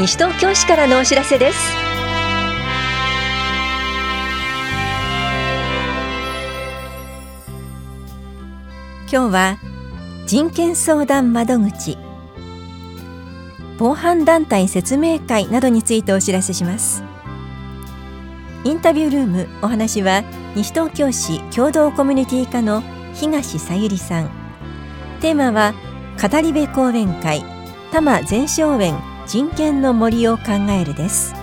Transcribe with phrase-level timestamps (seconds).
[0.00, 1.58] 西東京市からのお知らせです。
[9.12, 9.58] 今日は
[10.26, 11.98] 人権相談窓口。
[13.78, 17.04] 防犯団体説明会などについてお知らせします。
[18.64, 20.24] インタビュールームお話は
[20.56, 22.82] 西東京市共同コミュニティ課の
[23.12, 24.30] 東さゆりさん。
[25.20, 25.74] テーマは
[26.18, 27.44] 語り部講演会
[27.92, 31.36] 多摩全生園人権の森を考えるです。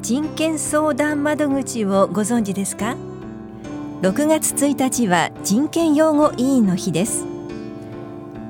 [0.00, 2.96] 人権相談窓口をご存知ですか
[4.00, 7.31] ？6月1日は人権擁護委員の日です。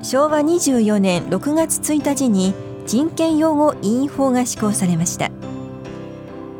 [0.03, 2.53] 昭和24年6月1日に
[2.85, 5.31] 人権擁護委員法が施行されました。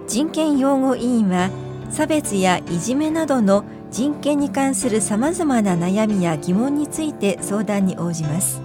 [0.08, 1.50] 人権擁護委員は
[1.90, 8.62] 差別やいじめなどの人権に関するさまざまな悩みや疑問について相談に応じます。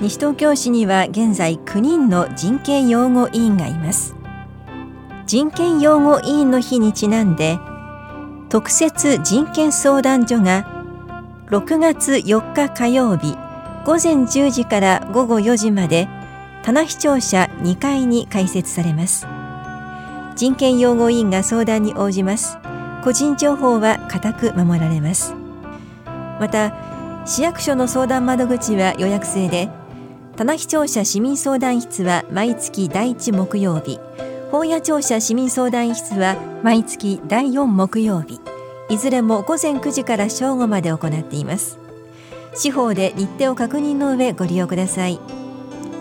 [0.00, 4.14] 西東京市には現在9人の人権擁護委員がいます。
[5.26, 7.58] 人権擁護委員の日にちなんで
[8.50, 10.66] 特設人権相談所が
[11.50, 13.36] 6月4日火曜日
[13.88, 16.08] 午前10時から午後4時まで
[16.62, 19.26] 棚視聴者2階に開設されます。
[20.36, 22.58] 人権擁護委員が相談に応じます。
[23.02, 25.32] 個人情報は固く守られます。
[26.38, 26.74] また
[27.24, 29.70] 市役所の相談窓口は予約制で
[30.36, 33.98] 棚視聴者市民相談室は毎月第1木曜日
[34.50, 38.38] 法屋庁舎市民相談室は毎月第4木曜日
[38.90, 41.87] いずれも午前9時から正午まで行っています。
[42.54, 45.20] 司法で日程を確認の上ご利用ください。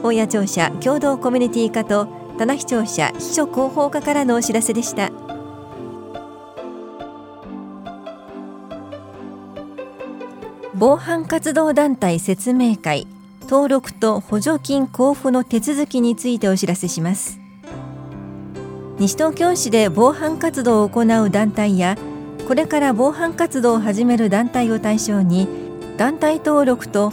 [0.04, 5.12] 大谷庁舎共同コミュニティ課と棚視聴者秘書広報課からのお知らせでした。
[10.80, 13.08] 防犯活動団体説明会
[13.50, 17.40] 登録と補助金交付の手続きについてお知らせします。
[19.00, 21.98] 西東京市で防犯活動を行う団体や
[22.48, 25.48] これから防犯活動を始める団体を対象に
[25.98, 27.12] 団体登録と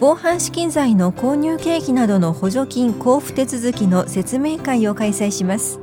[0.00, 5.78] 防犯資金財の購入経費などの補助金交付手続きの説明会を開催します。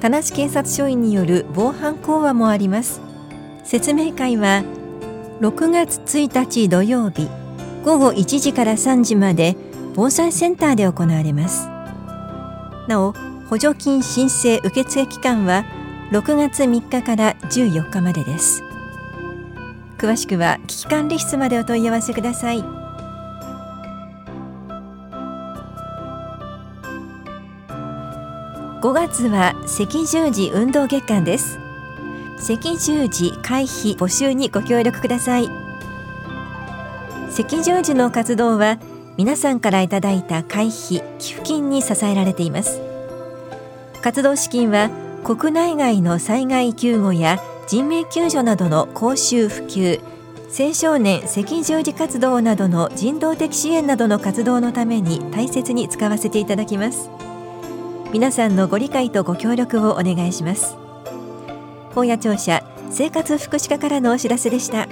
[0.00, 3.00] 田無警察署員による防犯講話もあります。
[3.64, 4.62] 説明会は
[5.40, 7.28] 6月1日土曜日
[7.84, 9.56] 午後1時から3時まで
[9.94, 11.66] 防災センターで行われます。
[12.88, 13.14] なお
[13.48, 15.64] 補助金申請受付期間は
[16.12, 18.67] 6月3日から14日までです。
[19.98, 22.62] 詳しくは危機管理室までお問い合わせください。
[28.80, 31.58] 5月は赤十字運動月間です。
[32.48, 35.48] 赤十字会費募集にご協力ください。
[37.36, 38.78] 赤十字の活動は
[39.16, 42.80] 皆さんからいただいた会費寄付金に支えられています。
[44.00, 44.90] 活動資金は
[45.24, 50.00] 国内外の災害救護や人命救助などの講習普及
[50.48, 57.10] 青少年赤十字活動などの人道的支援などの活動のために大切に使わせていただきます。
[58.10, 60.78] 皆さんのご理解とご協力をお願いします。
[61.94, 64.88] 本屋庁舎生活福祉課からのお知らせでした。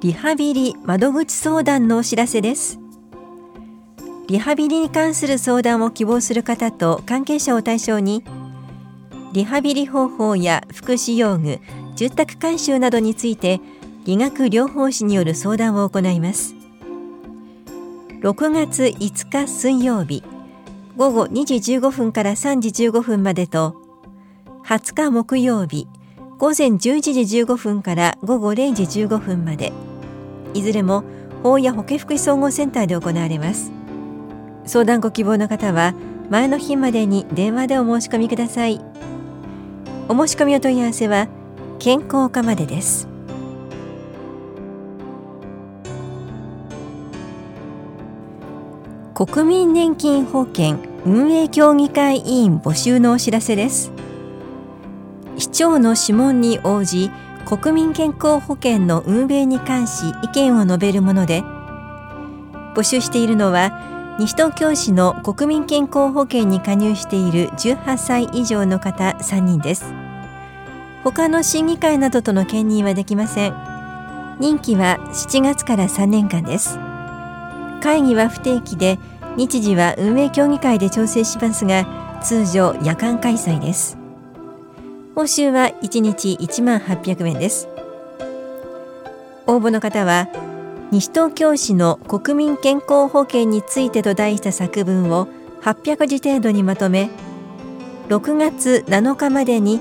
[0.00, 2.81] リハビリ窓口相談のお知らせです。
[4.28, 8.24] リハビリに関する相談を希望する方と関係者を対象に
[9.32, 11.58] リハビリ方法や福祉用具
[11.96, 13.60] 住宅改修などについて
[14.04, 16.54] 理学療法士による相談を行います。
[18.20, 20.22] 6月5日水曜日
[20.96, 23.74] 午後2時15分から3時15分までと
[24.64, 25.88] 20日木曜日
[26.38, 29.72] 午前11時15分から午後0時15分まで。
[30.54, 31.02] いずれも
[31.42, 33.72] 法や保健福祉総合センターで行われます。
[34.64, 35.94] 相談ご希望の方は
[36.30, 38.80] 前の日までに電話でお申し込みください。
[40.08, 41.28] お申し込みお問い合わせは
[41.78, 43.08] 健康課までです。
[49.14, 53.92] 国民年金保険運営協議会委員募集のお知らせです。
[55.36, 57.10] 市長の諮問に応じ
[57.44, 61.42] 国民健康保険の運営に関し意見を述べるもので
[62.74, 69.94] 募集しているのは西東京市の国民健康保険に加入している18歳以上の方3人です。
[71.02, 73.54] 他の審議会などとの兼任はできません。
[74.38, 76.78] 任期は7月から3年間です。
[77.82, 78.98] 会議は不定期で
[79.36, 83.96] 日時は運営協議会で調整しますが通常夜間開催です。
[85.14, 87.66] 報酬は1日1万800円です。
[89.46, 90.28] 応募の方は
[90.92, 95.26] 西東京市の国民健康保険についてと題した作文を
[95.62, 97.08] 800字程度にまとめ
[98.10, 99.80] 6月7日までに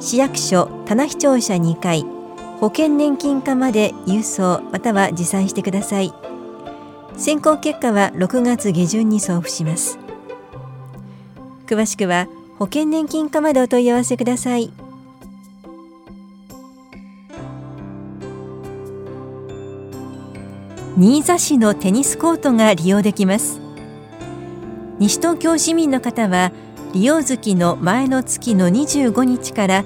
[0.00, 2.06] 市役所棚視聴者2回
[2.58, 6.14] 保険年金課まで郵送または持参してください。
[7.18, 9.98] 選考結果は6月下旬に送付します。
[11.66, 14.72] 詳しくは保険年金課までお問い合わせください。
[20.98, 23.60] 新座市のテニスコートが利用できます。
[24.98, 26.52] 西東京市民の方は
[26.94, 29.84] 利用月の前の月の25日から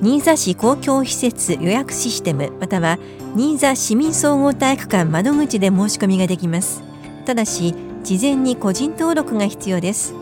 [0.00, 3.00] 新座市公共施設予約システムまたは
[3.34, 6.84] 新座市民総合体育館窓口で申し込みができます。
[7.26, 7.74] ただし
[8.04, 10.14] 事前に個人登録が必要です。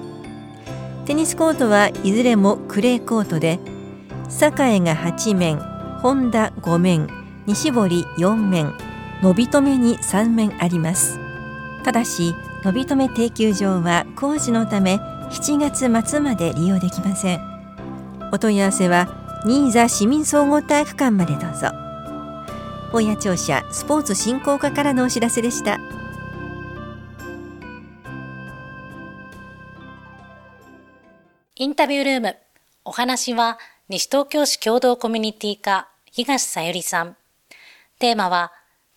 [1.05, 3.59] テニスコートはいずれもクレーコートで
[4.31, 5.59] 栄が8面
[6.01, 7.07] 本田5面
[7.45, 8.73] 西堀4面
[9.23, 11.21] 伸び止めに3面あります。
[11.85, 12.35] ただし
[12.65, 14.97] 伸び止め定休場は工事のため
[15.31, 17.41] 7月末まで利用できません。
[18.33, 21.69] お問い合わせは新座市民総合体育館までどうぞ。
[22.91, 25.79] 本屋庁舎スポーツ振興課からのお知らせでした。
[31.55, 32.37] インタビュールーム
[32.85, 33.57] お話は
[33.89, 37.17] 西東京市共同コミュニティ課東さゆりさん。
[38.01, 38.53] テーマは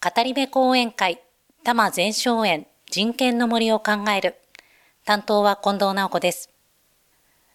[0.06, 1.19] 語り部講演会
[1.63, 4.36] 多摩全荘園人権の森を考える
[5.04, 6.52] 担当は近藤直子です。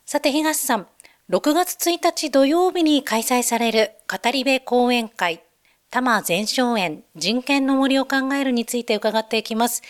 [0.04, 0.88] さて東さん、
[1.30, 5.44] 6月1日土曜日に開催される語り部講演会、
[5.90, 9.82] 多摩全荘園人権の森を考えるについて伺っていきます。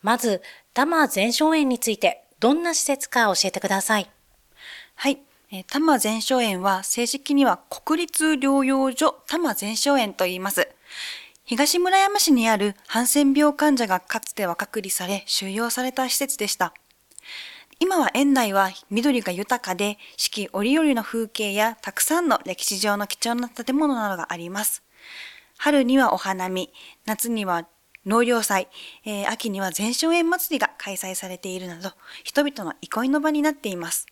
[0.00, 0.40] まず、
[0.72, 4.08] 多摩全荘園についてどんな施設か教えてください。
[4.94, 5.18] はい。
[5.66, 10.66] 多摩全荘園は正式には国立療養所多摩全荘園と言います。
[11.44, 16.72] 東村山市にあるハンセン病患者がかつては隔離され収容された施設でした。
[17.80, 24.84] 今は園内は緑が豊かで四季折々の風景やたくさんの歴史上の貴重な建物などがあります。
[25.58, 26.72] 春にはお花見、
[27.06, 27.66] 夏には
[28.06, 28.68] 農業祭、
[29.04, 31.90] えー、秋には全荘園祭りが開催されているなど、
[32.22, 34.06] 人々の憩いの場になっています。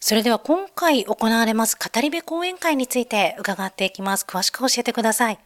[0.00, 4.26] それでは今回行われます語り部講演会について伺っていきます。
[4.28, 5.38] 詳しく教えてください。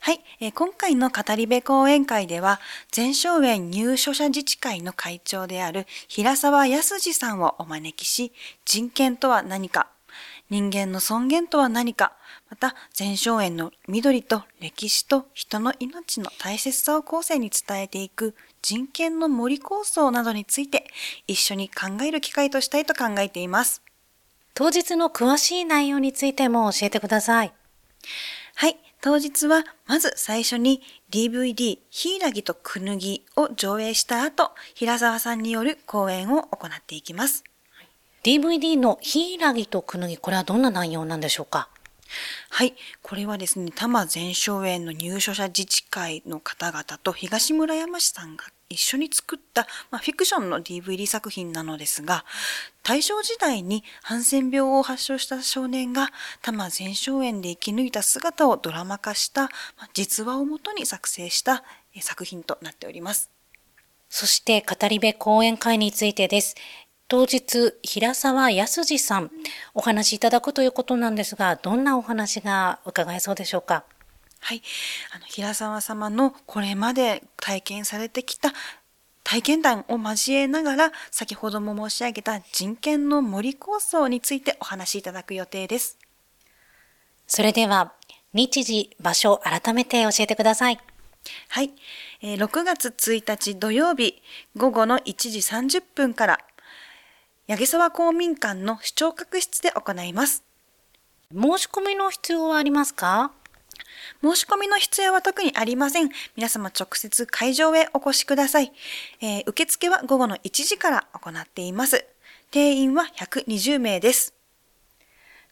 [0.00, 2.60] はい、えー、今回の語り部講演会では、
[2.90, 8.32] 全荘園入所者自治会の会長である平沢康二さんをお招きし、
[8.64, 9.88] 人権とは何か、
[10.50, 12.12] 人間の尊厳とは何か、
[12.50, 20.84] また全荘園の緑と歴史と人の命の大切さを後世に伝えていく人権の森構想などについて
[21.26, 23.82] 一緒に考える機会としたいと考えています。
[24.52, 27.52] 当日の詳しい内容についても教えてください。
[28.56, 28.76] はい。
[29.02, 37.42] 当日は、まず最初に DVD、ヒイラギとクヌギを上映した後、平沢さんによる講演を行っていきます。
[38.22, 41.68] DVD のヒイラギとクヌギ、これはどんな内容なんでしょうか？
[42.50, 42.74] はい。
[43.02, 52.24] これはですね、多摩全荘園の入所者自治会の方々と東村山市さんが一緒に作った、まあ、フィクションの DVD 作品なのですが、
[52.82, 56.08] 大正時代にハンセン病を発症した少年が
[56.40, 59.48] 多摩全荘園で生き抜いた姿をドラマ化した、ま
[59.84, 61.62] あ、実話をもとに作成した
[62.00, 63.30] 作品となっております。
[64.08, 66.54] そして語り部講演会についてです。
[67.08, 69.30] 当日、平沢康二さん、
[69.74, 73.84] お話しいただくということなんですが、どんなお話が伺えそうでしょうか？
[74.44, 74.62] はい。
[75.14, 78.52] あの、平沢様のこれまで体験されてきた
[79.22, 85.96] 体験談を交えながら、先ほども申し上げた人権の森構想についてお話しいただく予定です。
[87.28, 87.92] それでは、
[88.34, 90.78] 日時、場所、改めて教えてください。
[91.48, 91.72] はい。
[92.20, 94.22] 6月1日土曜日
[94.56, 96.40] 午後の1時30分から
[97.48, 100.42] 八木沢公民館の視聴覚室で行います。
[101.32, 103.30] 申し込みの必要はありますか
[104.22, 106.10] 申し込みの必要は特にありません。
[106.36, 108.72] 皆様直接会場へお越しください。
[109.20, 112.06] えー、受付は午後の1時から行っています。
[112.52, 114.32] 定員は120名です。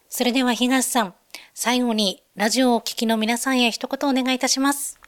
[0.10, 1.13] それでは東さん、
[1.54, 5.00] 最後にラジオをお聞きの皆さんへ一言お願いいたします。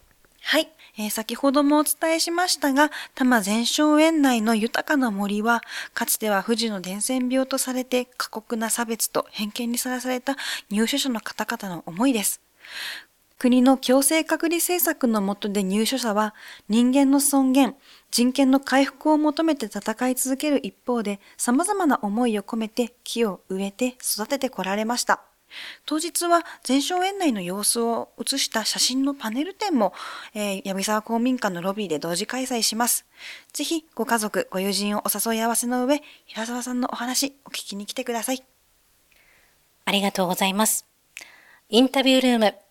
[0.42, 0.70] はい。
[0.98, 5.62] えー先ほどもお伝えしましたが、多摩全荘園内の豊かな森は、
[5.94, 10.36] かつては富士の伝染病とされて過酷な差別と偏見にさらされた
[10.70, 12.42] 入所者の方々の思いです。
[13.40, 16.36] 国の強制隔離政策の下で入所者は
[16.68, 17.76] 人間の尊厳、
[18.12, 25.22] 人権の回復を求めて戦い続ける一方で様々な思いを込めて木を植えて育ててこられました。
[25.86, 29.94] 当日は全荘園内の様子を写した写真のパネル展も、
[30.34, 33.06] えー、闇沢公民館のロビーで同時開催します。
[33.54, 38.44] ぜひご家族、ご友人をお誘い合わせの上、平沢さんのお話お聞きに来てください。
[39.86, 40.86] ありがとうございます。
[41.70, 42.69] インタビュールーム。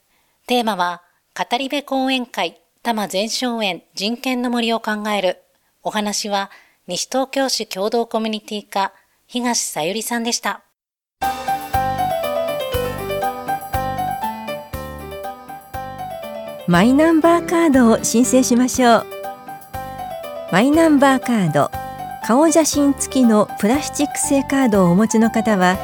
[0.48, 1.02] テーマは、
[1.38, 5.42] 語り部講演会、多摩全荘園人権の森を考える。
[5.82, 6.50] お話は、
[6.86, 8.94] 西東京市共同コミュニティ課、
[9.26, 10.62] 東さゆりさんでした。
[16.66, 19.06] マイナンバーカードを申請しましょう
[20.50, 21.70] マイナンバーカード
[22.26, 25.78] 顔写真付きのプラスチック製カードをお持ちの方は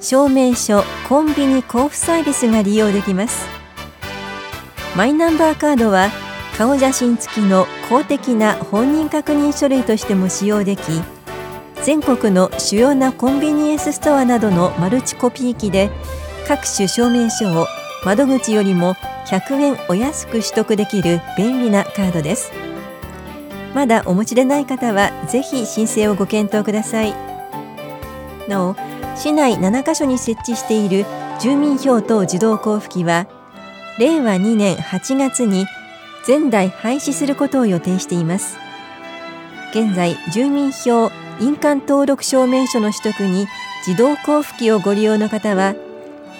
[0.00, 3.55] 証明書コンビニ交付サービスが利用できます
[4.96, 6.10] マイナンバーカードは
[6.56, 10.80] 顔写真付きの公的な本人確認書類としても使用でき
[11.84, 15.90] 全国の主要なコンビニエンスストアなどのマルチコピー機で
[16.48, 17.66] 各種証明書を
[18.06, 18.94] 窓口よりも
[19.26, 22.52] 100円お安く取得できる便利なカードです。
[23.74, 27.12] まだお持ちでない方はぜひ申請をご検討ください。
[28.48, 28.76] なお
[29.14, 31.04] 市内7カ所に設置している
[31.40, 33.26] 住民票等自動交付機は
[33.98, 35.66] 令和2年8月に
[36.26, 38.58] 全台廃止することを予定しています。
[39.70, 41.10] 現在住民票
[41.40, 43.46] 印鑑登録証明書の取得に
[43.86, 45.74] 自動交付機をご利用の方は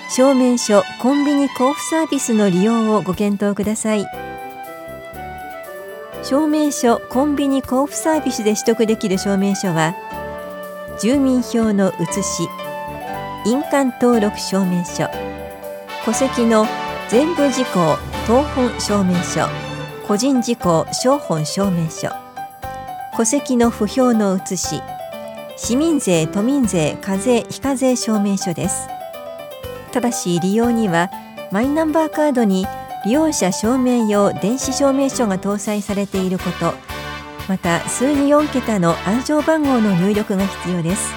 [0.08, 4.06] 証明書コンビニ交付サービスの利用をご検討ください。
[6.22, 9.94] 証明書コンビニ交付サービスで取得できる証明書は
[11.00, 12.48] 住民票の写し
[13.44, 15.08] 印鑑登録証明書
[16.04, 16.66] 戸籍の
[17.08, 17.96] 全部事項
[18.26, 19.48] 当本証明書
[20.08, 22.10] 個人事項小本証明書
[23.16, 24.82] 戸籍の不評の写し
[25.56, 28.88] 市民税都民税課税非課税証明書です。
[29.92, 31.08] ただし利用には
[31.52, 32.66] マイナンバーカードに
[33.04, 36.74] 利用者証明用電子証明書が搭載されていること
[37.48, 41.14] また数字4桁の暗証番号の入力が必要です。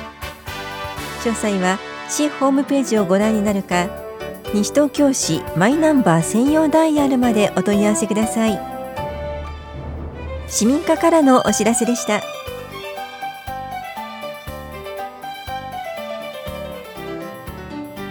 [1.23, 4.08] 詳細は市ホームページをご覧になるか
[4.51, 8.59] 西東京市マイナンバー専用ダイヤルまでお問い合わせください。
[10.47, 12.23] 市民課からのお知らせでした。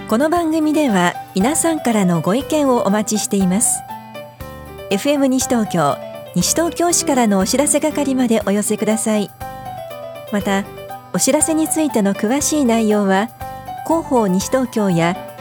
[0.08, 3.80] この番組では皆さんからのご意見をお待ちしています。
[4.90, 5.96] FM 西東京
[6.36, 9.28] 西東京市からのお知らせ係までお寄せください。
[10.32, 10.64] また
[11.12, 13.28] お知らせについての詳しい内容は
[13.88, 15.27] 広報西東京や